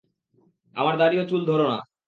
[0.75, 1.79] আমার দাড়ি ও চুল ধরো না।